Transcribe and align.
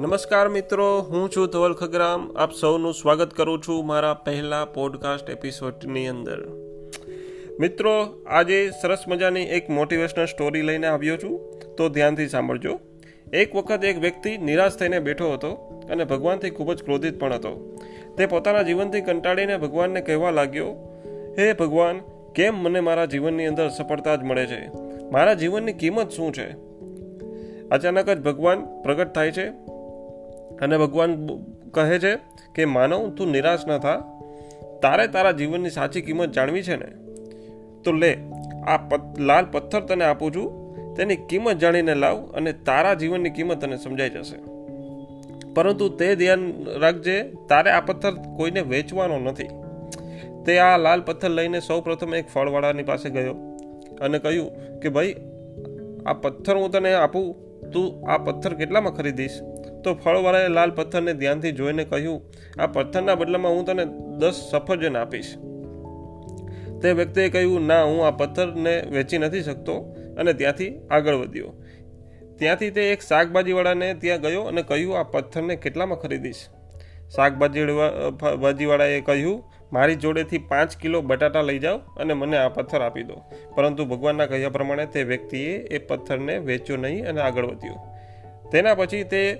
નમસ્કાર 0.00 0.48
મિત્રો, 0.48 0.98
હું 0.98 1.30
છું 1.30 1.46
ધવલ 1.46 1.74
ખગરામ. 1.74 2.36
આપ 2.36 2.52
સૌનું 2.52 2.94
સ્વાગત 2.94 3.34
કરું 3.34 3.62
છું 3.68 3.86
મારા 3.86 4.14
પહેલા 4.14 4.64
પોડકાસ્ટ 4.64 5.30
એપિસોડની 5.30 6.08
અંદર. 6.08 6.48
મિત્રો, 7.60 8.22
આજે 8.26 8.70
સરસ 8.82 9.04
મજાની 9.08 9.42
એક 9.42 9.70
મોટિવેશનલ 9.70 10.24
સ્ટોરી 10.24 10.62
લઈને 10.62 10.86
આવ્યો 10.86 11.16
છું, 11.16 11.40
તો 11.76 11.88
ધ્યાનથી 11.88 12.28
સાંભળજો. 12.28 12.80
એક 13.32 13.54
વખત 13.54 13.84
એક 13.84 13.98
વ્યક્તિ 13.98 14.38
નિરાશ 14.38 14.76
થઈને 14.76 14.98
બેઠો 14.98 15.32
હતો 15.32 15.82
અને 15.90 16.04
ભગવાનથી 16.04 16.50
ખૂબ 16.50 16.72
જ 16.72 16.84
ક્રોધિત 16.84 17.20
પણ 17.20 17.32
હતો. 17.32 17.78
તે 18.18 18.26
પોતાના 18.26 18.62
જીવનથી 18.62 19.00
કંટાળીને 19.00 19.56
ભગવાનને 19.56 20.00
કહેવા 20.00 20.30
લાગ્યો, 20.30 20.66
હે 21.38 21.52
ભગવાન, 21.52 22.00
કેમ 22.34 22.54
મને 22.54 22.80
મારા 22.80 23.04
જીવનની 23.04 23.46
અંદર 23.46 23.68
સફળતા 23.68 24.16
જ 24.16 24.22
મળે 24.22 24.46
છે? 24.46 24.70
મારા 25.12 25.34
જીવનની 25.34 25.72
કિંમત 25.72 26.10
શું 26.10 26.32
છે? 26.32 26.70
અચાનક 27.68 28.10
જ 28.10 28.20
ભગવાન 28.20 28.82
પ્રગટ 28.82 29.12
થાય 29.12 29.32
છે 29.32 29.70
અને 30.60 30.78
ભગવાન 30.78 31.28
કહે 31.70 31.98
છે 31.98 32.18
કે 32.54 32.64
માનવ 32.64 33.10
તું 33.10 33.30
નિરાશ 33.30 33.66
ન 33.66 33.78
થા. 33.78 34.02
તારે 34.82 35.06
તારા 35.06 35.32
જીવનની 35.32 35.70
સાચી 35.70 36.02
કિંમત 36.02 36.32
જાણવી 36.32 36.62
છે 36.62 36.76
ને? 36.76 36.86
તો 37.84 37.92
લે, 37.92 38.16
આ 38.66 38.88
લાલ 39.18 39.44
પથ્થર 39.52 39.80
તને 39.80 40.04
આપું 40.04 40.34
છું. 40.34 40.60
તેની 40.96 41.16
કિંમત 41.16 41.56
જાણીને 41.56 41.94
લાવ 41.94 42.32
અને 42.34 42.52
તારા 42.52 42.94
જીવનની 42.94 43.30
કિંમત 43.30 43.60
તને 43.60 43.76
સમજાઈ 43.76 44.10
જશે. 44.10 44.36
પરંતુ 45.54 45.88
તે 45.88 46.16
ધ્યાન 46.16 46.52
રાખજે, 46.64 47.22
તારે 47.48 47.70
આ 47.70 47.80
પથ્થર 47.80 48.10
કોઈને 48.10 48.60
વેચવાનો 48.60 49.18
નથી. 49.18 49.48
તે 50.46 50.58
આ 50.58 50.76
લાલ 50.76 51.00
પથ્થર 51.00 51.28
લઈને 51.28 51.60
સૌ 51.60 51.80
પ્રથમ 51.80 52.14
એક 52.14 52.28
ફળવાળાની 52.28 52.82
પાસે 52.82 53.10
ગયો 53.10 53.34
અને 54.00 54.18
કહ્યું 54.18 54.80
કે, 54.80 54.88
ભાઈ, 54.88 55.14
આ 56.06 56.12
પથ્થર 56.12 56.56
હું 56.56 56.70
તને 56.70 56.94
આપું. 56.94 57.50
તું 57.70 58.10
આ 58.10 58.18
પથ્થર 58.18 58.54
કેટલામાં 58.54 58.92
ખરીદીશ? 58.92 59.40
તો 59.84 59.94
ફળવાળાએ 59.94 60.48
લાલ 60.48 60.70
પથ્થરને 60.70 61.12
ધ્યાનથી 61.12 61.52
જોઈને 61.52 61.84
કહ્યું, 61.84 62.22
આ 62.60 62.66
પથ્થરના 62.66 63.14
બદલામાં 63.14 63.52
હું 63.52 63.64
તને 63.64 63.84
દસ 64.18 64.48
સફરજન 64.50 64.96
આપીશ. 64.96 65.36
તે 66.82 66.92
વ્યક્તિએ 66.92 67.28
કહ્યું, 67.28 67.66
ના, 67.66 67.82
હું 67.82 68.06
આ 68.06 68.10
પથ્થરને 68.10 68.82
વેચી 68.90 69.18
નથી 69.18 69.42
શકતો. 69.42 69.96
અને 70.18 70.32
ત્યાંથી 70.32 70.78
આગળ 70.90 71.14
વધ્યો. 71.14 71.52
ત્યાંથી 72.38 72.70
તે 72.70 72.92
એક 72.92 73.00
શાકભાજીવાળાને 73.00 73.94
ત્યાં 73.94 74.20
ગયો 74.20 74.42
અને 74.42 74.62
કહ્યું, 74.62 74.98
આ 74.98 75.02
પથ્થરને 75.02 75.56
કેટલામાં 75.56 75.98
ખરીદીશ? 75.98 76.36
શાકભાજી 77.16 77.60
ભાજીવાળાએ 78.40 79.00
કહ્યું, 79.00 79.44
મારી 79.72 79.94
જોડેથી 79.94 80.38
પાંચ 80.38 80.76
કિલો 80.76 81.00
બટાટા 81.00 81.40
લઈ 81.40 81.58
જાઓ 81.58 81.76
અને 81.76 82.14
મને 82.14 82.36
આ 82.36 82.48
પથ્થર 82.48 82.80
આપી 82.80 83.02
દો. 83.02 83.22
પરંતુ 83.54 83.84
ભગવાનના 83.84 84.26
કહ્યા 84.26 84.48
પ્રમાણે 84.48 84.86
તે 84.86 85.02
વ્યક્તિએ 85.02 85.58
એ 85.58 85.78
પથ્થરને 85.78 86.38
વેચ્યો 86.38 86.76
નહીં 86.76 87.08
અને 87.08 87.20
આગળ 87.20 87.44
વધ્યો. 87.44 87.96
તેના 88.52 88.74
પછી 88.74 89.04
તે 89.04 89.38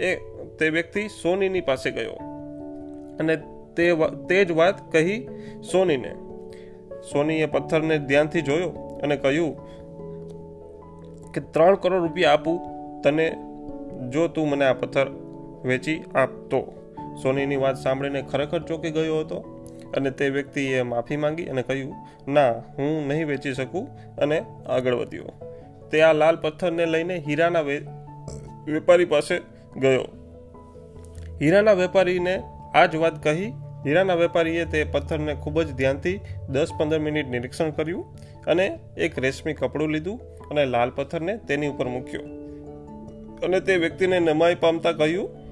એ 0.00 0.14
તે 0.58 0.68
વ્યક્તિ 0.70 1.08
સોનીની 1.22 1.60
પાસે 1.60 1.90
ગયો. 1.90 2.18
અને 3.20 3.36
તે 3.76 3.86
તે 4.28 4.44
જ 4.44 4.52
વાત 4.52 4.92
કહી 4.92 5.18
સોનીને. 5.72 6.12
સોનીએ 7.12 7.46
પથ્થરને 7.46 7.98
ધ્યાનથી 7.98 8.42
જોયો 8.42 8.70
અને 9.02 9.16
કહ્યું 9.16 9.52
કે 11.32 11.40
ત્રણ 11.40 11.74
કરોડ 11.74 12.02
રૂપિયા 12.02 12.32
આપું, 12.32 12.58
તને 13.02 13.26
જો 14.10 14.28
તું 14.28 14.48
મને 14.48 14.64
આ 14.64 14.72
પથ્થર 14.72 15.08
વેચી 15.64 15.98
આપતો 16.14 16.60
સોનીની 17.22 17.56
વાત 17.56 17.76
સાંભળીને 17.76 18.22
ખરેખર 18.22 18.58
ચોંકી 18.58 18.90
ગયો 18.90 19.20
હતો 19.20 19.38
અને 19.96 20.10
તે 20.10 20.28
વ્યક્તિએ 20.28 20.82
માફી 20.82 21.16
માંગી 21.16 21.44
અને 21.44 21.62
કહ્યું, 21.62 21.94
ના, 22.28 22.52
હું 22.52 23.06
નહીં 23.06 23.26
વેચી 23.26 23.54
શકું, 23.54 23.88
અને 24.16 24.44
આગળ 24.66 24.94
વધ્યો. 24.94 25.32
તે 25.90 26.02
આ 26.02 26.12
લાલ 26.12 26.36
પથ્થરને 26.36 26.86
લઈને 26.86 27.16
હીરાના 27.18 27.60
વેપારી 27.60 29.04
પાસે 29.04 29.53
ગયો. 29.80 30.04
હીરાના 31.40 31.72
વેપારીને 31.72 32.42
આ 32.74 32.86
જ 32.86 32.96
વાત 32.96 33.22
કહી, 33.22 33.52
હીરાના 33.86 34.14
વેપારીએ 34.14 34.64
તે 34.64 34.84
પથ્થરને 34.84 35.34
ખૂબ 35.34 35.62
જ 35.62 35.72
ધ્યાનથી 35.72 36.20
દસ 36.48 36.70
પંદર 36.78 36.98
મિનિટ 36.98 37.28
નિરીક્ષણ 37.28 37.70
કર્યું 37.70 38.04
અને 38.46 38.78
એક 38.96 39.18
રેશમી 39.18 39.52
કપડું 39.52 39.88
લીધું 39.88 40.20
અને 40.50 40.66
લાલ 40.66 40.90
પથ્થરને 40.90 41.36
તેની 41.36 41.66
ઉપર 41.66 41.88
મૂક્યો. 41.88 42.20
અને 43.42 43.60
તે 43.60 43.76
વ્યક્તિને 43.76 44.20
નમાઈ 44.20 44.54
પામતા 44.54 44.92
કહ્યું 44.92 45.44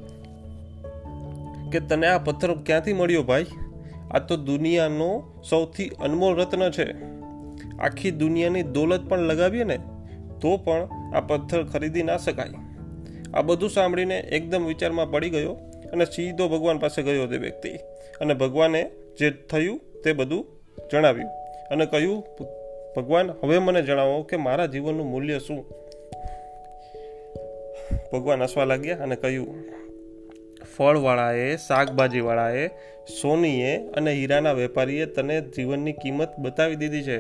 કે, 1.71 1.81
તને 1.81 2.07
આ 2.07 2.19
પથ્થર 2.19 2.55
ક્યાંથી 2.55 2.93
મળ્યો 2.93 3.23
ભાઈ? 3.23 3.47
આ 4.11 4.19
તો 4.19 4.37
દુનિયાનો 4.37 5.23
સૌથી 5.51 5.89
અનમોલ 5.89 6.37
રત્ન 6.37 6.71
છે. 6.71 6.93
આખી 7.79 8.11
દુનિયાની 8.11 8.63
દોલત 8.63 9.09
પણ 9.09 9.19
લગાવીએ 9.19 9.65
ને, 9.65 9.79
તો 10.41 10.57
પણ 10.57 10.89
આ 11.15 11.21
પથ્થર 11.21 11.65
ખરીદી 11.65 12.03
ના 12.03 12.17
શકાય. 12.17 12.72
આ 13.35 13.43
બધું 13.43 13.71
સાંભળીને 13.71 14.19
એકદમ 14.19 14.67
વિચારમાં 14.67 15.11
પડી 15.11 15.31
ગયો 15.31 15.53
અને 15.93 16.05
સીધો 16.05 16.49
ભગવાન 16.49 16.79
પાસે 16.79 17.03
ગયો 17.03 17.27
તે 17.27 17.37
વ્યક્તિ. 17.37 17.71
અને 18.21 18.35
ભગવાને 18.35 18.91
જે 19.19 19.31
થયું 19.31 19.81
તે 20.05 20.13
બધું 20.13 20.47
જણાવ્યું. 20.93 21.29
અને 21.71 21.87
કહ્યું 21.87 22.25
ભગવાન, 22.97 23.31
હવે 23.31 23.59
મને 23.59 23.83
જણાવો 23.83 24.23
કે 24.23 24.37
મારા 24.37 24.67
જીવનનું 24.67 25.07
મૂલ્ય 25.07 25.39
શું? 25.39 25.65
ભગવાન 28.13 28.43
હસવા 28.43 28.65
લાગ્યા 28.65 28.97
અને 28.97 29.17
કહ્યું, 29.17 29.65
ફળવાળાએ, 30.77 31.57
શાકભાજીવાળાએ, 31.57 32.67
સોનીએ 33.23 33.77
અને 33.77 34.13
હીરાના 34.13 34.53
વેપારીએ 34.53 35.07
તને 35.07 35.41
જીવનની 35.41 35.93
કિંમત 35.93 36.29
બતાવી 36.39 36.77
દીધી 36.77 37.03
છે. 37.03 37.19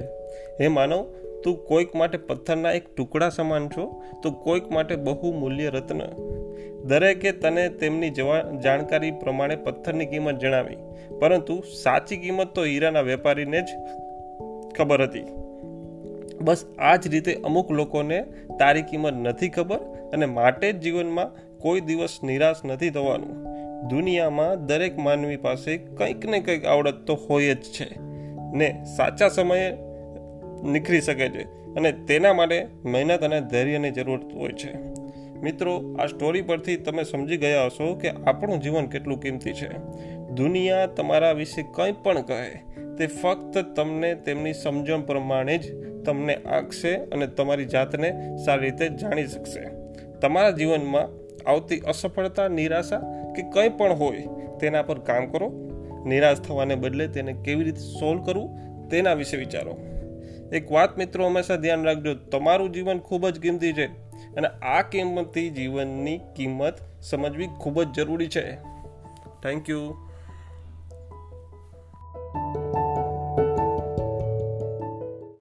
હે 0.60 0.68
માનવ 0.68 1.14
તું 1.44 1.64
કોઈક 1.64 1.94
માટે 1.94 2.18
પથ્થરના 2.18 2.72
એક 2.72 2.94
ટુકડા 2.96 3.28
સમાન 3.28 3.68
છો, 3.68 4.02
તો 4.22 4.30
કોઈક 4.30 4.70
માટે 4.70 4.96
બહુ 4.96 5.32
મૂલ્ય 5.32 5.70
રત્ન. 5.70 6.00
દરેકે 6.84 7.32
તને 7.32 7.68
તેમની 7.68 8.10
જાણકારી 8.64 9.10
પ્રમાણે 9.10 9.56
પથ્થરની 9.56 10.06
કિંમત 10.06 10.38
જણાવી. 10.38 10.76
પરંતુ 11.20 11.62
સાચી 11.82 12.16
કિંમત 12.16 12.54
તો 12.54 12.64
હીરાના 12.64 13.00
વેપારીને 13.00 13.60
જ 13.60 13.66
ખબર 14.78 15.02
હતી. 15.02 15.24
બસ 16.40 16.64
આ 16.78 16.96
જ 16.96 17.08
રીતે 17.08 17.34
અમુક 17.44 17.70
લોકોને 17.70 18.24
તારી 18.58 18.82
કિંમત 18.82 19.12
નથી 19.12 19.48
ખબર 19.48 19.78
અને 20.12 20.26
માટે 20.26 20.72
જ 20.72 20.80
જીવનમાં 20.80 21.58
કોઈ 21.58 21.80
દિવસ 21.80 22.18
નિરાશ 22.24 22.56
નથી 22.64 22.90
થવાનું. 22.90 23.52
દુનિયામાં 23.88 24.66
દરેક 24.66 24.98
માનવી 24.98 25.36
પાસે 25.36 25.76
કંઈક 25.76 26.26
ને 26.26 26.40
કંઈક 26.40 26.64
આવડત 26.64 26.94
તો 27.06 27.14
હોય 27.14 27.54
જ 27.54 27.62
છે. 27.62 28.00
ને 28.52 28.84
સાચા 28.96 29.28
સમયે 29.28 29.76
નીકળી 30.64 31.00
શકે 31.00 31.28
છે 31.28 31.42
અને 31.74 31.92
તેના 31.92 32.32
માટે 32.32 32.66
મહેનત 32.84 33.22
અને 33.22 33.40
ધૈર્યની 33.40 33.90
જરૂર 33.90 34.20
હોય 34.34 34.52
છે. 34.52 34.76
મિત્રો, 35.40 35.96
આ 35.98 36.06
સ્ટોરી 36.06 36.42
પરથી 36.42 36.76
તમે 36.76 37.04
સમજી 37.04 37.36
ગયા 37.36 37.64
હશો 37.64 37.94
કે 37.94 38.10
આપણું 38.10 38.60
જીવન 38.60 38.86
કેટલું 38.86 39.20
કિંમતી 39.20 39.52
છે. 39.52 39.68
દુનિયા 40.30 40.86
તમારા 40.86 41.32
વિશે 41.32 41.62
કંઈ 41.74 41.92
પણ 41.92 42.22
કહે, 42.22 42.50
તે 42.98 43.06
ફક્ત 43.06 43.58
તમને 43.58 44.14
તેમની 44.14 44.52
સમજણ 44.52 45.00
પ્રમાણે 45.00 45.58
જ 45.58 45.62
તમને 46.02 46.34
આંકશે 46.34 46.94
અને 46.94 47.26
તમારી 47.26 47.64
જાતને 47.64 48.36
સારી 48.44 48.70
રીતે 48.70 48.88
જાણી 48.88 49.26
શકશે. 49.26 49.60
તમારા 50.20 50.50
જીવનમાં 50.50 51.08
આવતી 51.50 51.78
અસફળતા, 51.78 52.48
નિરાશા 52.48 52.98
કે 53.36 53.42
કંઈ 53.42 53.68
પણ 53.68 53.92
હોય, 53.92 54.28
તેના 54.60 54.82
પર 54.82 54.98
કામ 54.98 55.26
કરો. 55.26 55.52
નિરાશ 56.06 56.38
થવાને 56.38 56.74
બદલે 56.74 57.08
તેને 57.08 57.32
કેવી 57.32 57.64
રીતે 57.64 57.80
સોલ્વ 57.80 58.22
કરવું, 58.22 58.58
તેના 58.88 59.12
વિશે 59.12 59.36
વિચારો. 59.36 59.76
એક 60.52 60.72
વાત 60.72 60.98
મિત્રો 60.98 61.26
હંમેશા 61.26 61.56
ધ્યાન 61.56 61.84
રાખજો, 61.84 62.14
તમારું 62.14 62.72
જીવન 62.72 62.98
ખૂબ 62.98 63.28
જ 63.28 63.40
કિંમતી 63.40 63.72
છે 63.72 63.86
અને 64.36 64.48
આ 64.48 64.82
કિંમતથી 64.82 65.50
જીવનની 65.50 66.18
કિંમત 66.36 66.74
સમજવી 67.02 67.46
ખૂબ 67.46 67.82
જ 67.82 67.86
જરૂરી 67.86 68.28
છે. 68.28 68.54
Thank 69.42 69.70
you 69.70 69.96